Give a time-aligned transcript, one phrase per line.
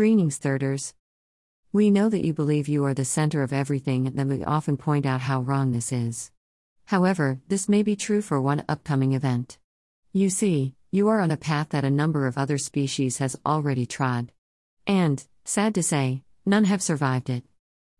[0.00, 0.94] Greetings, thirders.
[1.74, 4.78] We know that you believe you are the center of everything, and that we often
[4.78, 6.30] point out how wrong this is.
[6.86, 9.58] However, this may be true for one upcoming event.
[10.10, 13.84] You see, you are on a path that a number of other species has already
[13.84, 14.32] trod.
[14.86, 17.44] And, sad to say, none have survived it.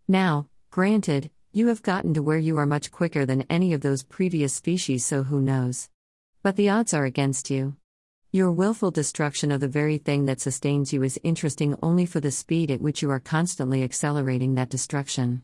[0.09, 4.05] Now, granted, you have gotten to where you are much quicker than any of those
[4.05, 5.91] previous species, so who knows?
[6.43, 7.77] But the odds are against you.
[8.33, 12.31] Your willful destruction of the very thing that sustains you is interesting only for the
[12.31, 15.43] speed at which you are constantly accelerating that destruction.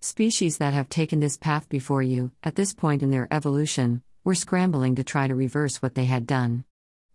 [0.00, 4.34] Species that have taken this path before you, at this point in their evolution, were
[4.34, 6.64] scrambling to try to reverse what they had done.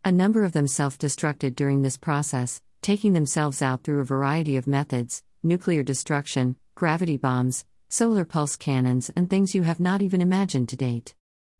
[0.05, 4.55] A number of them self destructed during this process, taking themselves out through a variety
[4.55, 10.21] of methods nuclear destruction, gravity bombs, solar pulse cannons, and things you have not even
[10.21, 11.15] imagined to date.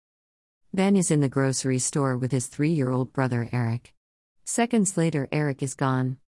[0.72, 3.92] Ben is in the grocery store with his three year old brother Eric.
[4.44, 6.18] Seconds later, Eric is gone.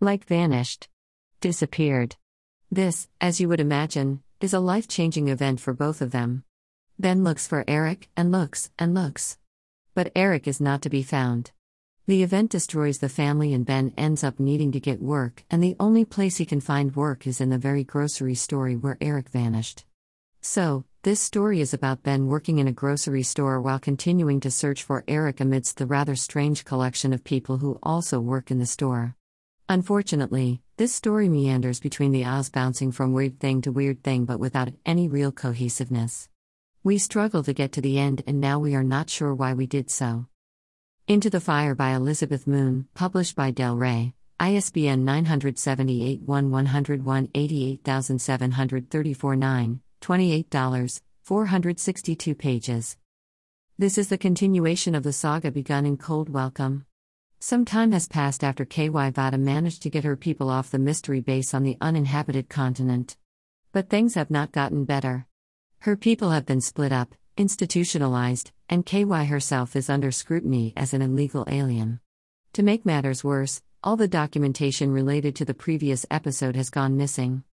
[0.00, 0.88] Like vanished.
[1.40, 2.16] Disappeared.
[2.74, 6.42] This, as you would imagine, is a life changing event for both of them.
[6.98, 9.38] Ben looks for Eric and looks and looks.
[9.94, 11.52] But Eric is not to be found.
[12.08, 15.76] The event destroys the family, and Ben ends up needing to get work, and the
[15.78, 19.84] only place he can find work is in the very grocery store where Eric vanished.
[20.40, 24.82] So, this story is about Ben working in a grocery store while continuing to search
[24.82, 29.14] for Eric amidst the rather strange collection of people who also work in the store.
[29.68, 34.38] Unfortunately, this story meanders between the Oz bouncing from weird thing to weird thing but
[34.38, 36.28] without any real cohesiveness.
[36.82, 39.66] We struggle to get to the end, and now we are not sure why we
[39.66, 40.26] did so.
[41.08, 49.80] Into the Fire by Elizabeth Moon, published by Del Rey, ISBN 978 1101 88734 9,
[50.02, 52.98] $28, 462 pages.
[53.78, 56.84] This is the continuation of the saga begun in Cold Welcome.
[57.46, 61.20] Some time has passed after Ky Vatta managed to get her people off the mystery
[61.20, 63.18] base on the uninhabited continent.
[63.70, 65.26] But things have not gotten better.
[65.80, 71.02] Her people have been split up, institutionalized, and Ky herself is under scrutiny as an
[71.02, 72.00] illegal alien.
[72.54, 77.44] To make matters worse, all the documentation related to the previous episode has gone missing.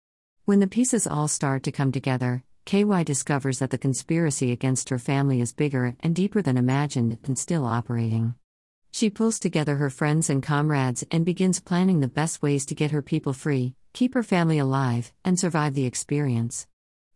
[0.46, 5.00] When the pieces all start to come together, KY discovers that the conspiracy against her
[5.00, 8.36] family is bigger and deeper than imagined and still operating.
[9.02, 12.92] She pulls together her friends and comrades and begins planning the best ways to get
[12.92, 16.68] her people free, keep her family alive, and survive the experience.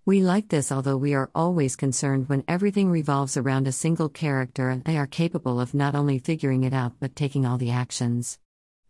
[0.03, 4.71] We like this, although we are always concerned when everything revolves around a single character
[4.71, 8.39] and they are capable of not only figuring it out but taking all the actions.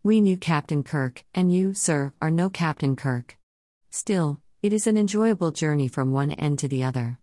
[0.01, 3.38] We knew Captain Kirk, and you, sir, are no Captain Kirk.
[3.89, 7.19] Still, it is an enjoyable journey from one end to the other.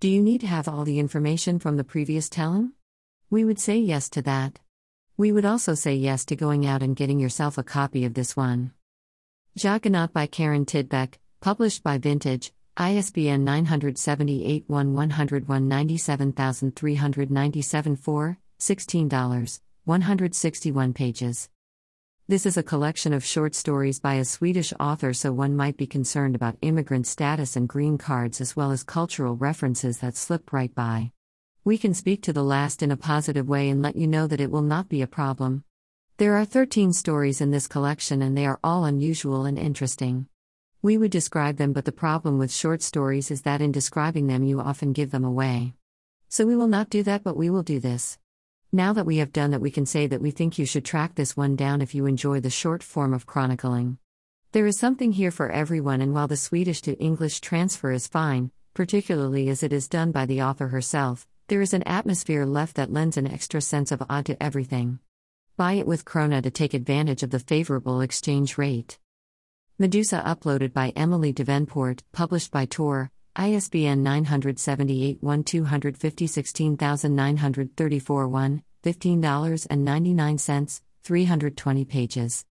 [0.00, 2.72] Do you need to have all the information from the previous telling?
[3.30, 4.58] We would say yes to that.
[5.18, 8.34] We would also say yes to going out and getting yourself a copy of this
[8.34, 8.72] one.
[9.54, 21.50] Jagannath by Karin Tidbeck, published by Vintage, ISBN 978 1101 97397 4, $16, 161 pages.
[22.26, 25.86] This is a collection of short stories by a Swedish author, so one might be
[25.86, 30.74] concerned about immigrant status and green cards as well as cultural references that slip right
[30.74, 31.12] by.
[31.64, 34.40] We can speak to the last in a positive way and let you know that
[34.40, 35.62] it will not be a problem.
[36.16, 40.26] There are 13 stories in this collection and they are all unusual and interesting.
[40.82, 44.42] We would describe them, but the problem with short stories is that in describing them,
[44.42, 45.74] you often give them away.
[46.28, 48.18] So we will not do that, but we will do this.
[48.72, 51.14] Now that we have done that, we can say that we think you should track
[51.14, 53.98] this one down if you enjoy the short form of chronicling.
[54.50, 58.50] There is something here for everyone, and while the Swedish to English transfer is fine,
[58.74, 62.90] particularly as it is done by the author herself, there is an atmosphere left that
[62.90, 64.98] lends an extra sense of odd to everything.
[65.58, 68.98] Buy it with Krona to take advantage of the favorable exchange rate.
[69.78, 81.84] Medusa uploaded by Emily Devenport, published by Tor, ISBN 978 1250 16934 1, $15.99, 320
[81.84, 82.46] pages.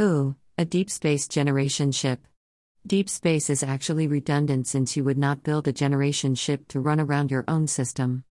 [0.00, 2.26] Ooh, a Deep Space Generation ship.
[2.86, 7.00] Deep space is actually redundant since you would not build a generation ship to run
[7.00, 8.22] around your own system.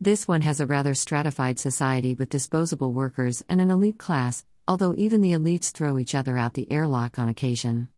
[0.00, 4.94] This one has a rather stratified society with disposable workers and an elite class, although
[4.96, 7.88] even the elites throw each other out the airlock on occasion.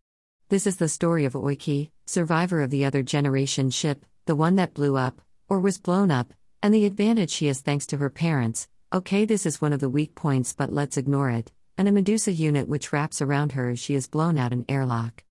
[0.49, 4.73] This is the story of Oichi, survivor of the other generation ship, the one that
[4.73, 8.67] blew up, or was blown up, And the advantage she has thanks to her parents.
[8.91, 11.53] Okay, this is one of the weak points, but let's ignore it.
[11.77, 15.23] And a Medusa unit which wraps around her as she is blown out an airlock.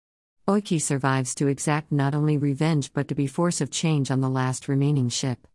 [0.51, 4.29] Oichi survives to exact not only revenge but to be force of change on the
[4.29, 5.47] last remaining ship.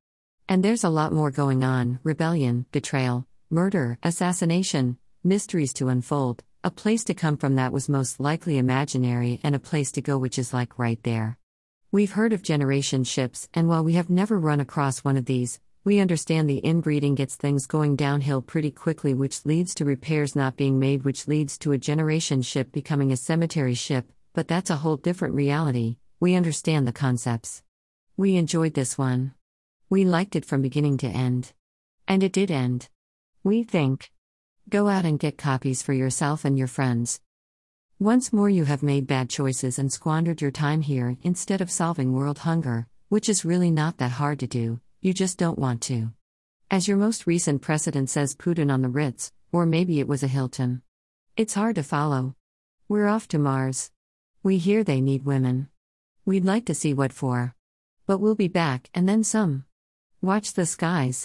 [0.48, 6.72] And there's a lot more going on rebellion, betrayal, murder, assassination, mysteries to unfold, a
[6.72, 10.40] place to come from that was most likely imaginary, and a place to go which
[10.40, 11.38] is like right there.
[11.92, 15.60] We've heard of generation ships, and while we have never run across one of these,
[15.84, 20.56] we understand the inbreeding gets things going downhill pretty quickly, which leads to repairs not
[20.56, 24.76] being made, which leads to a generation ship becoming a cemetery ship, but that's a
[24.76, 25.96] whole different reality.
[26.20, 27.64] We understand the concepts.
[28.18, 29.34] We enjoyed this one.
[29.90, 31.54] We liked it from beginning to end.
[32.06, 32.90] And it did end.
[33.46, 34.12] We think.
[34.68, 37.22] Go out and get copies for yourself and your friends.
[37.98, 42.12] Once more, you have made bad choices and squandered your time here instead of solving
[42.12, 46.12] world hunger, which is really not that hard to do, you just don't want to.
[46.70, 50.28] As your most recent precedent says, Putin on the Ritz, or maybe it was a
[50.28, 50.82] Hilton.
[51.38, 52.36] It's hard to follow.
[52.90, 53.92] We're off to Mars.
[54.46, 55.70] We hear they need women.
[56.24, 57.56] We'd like to see what for.
[58.06, 59.66] But we'll be back, and then some.
[60.22, 61.18] Watch the skies.